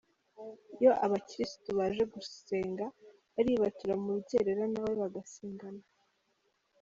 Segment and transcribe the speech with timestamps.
[0.77, 2.85] Iyo abakirisitu baje gusenga
[3.39, 5.83] aribatura mu rucyerera na we bagasengana.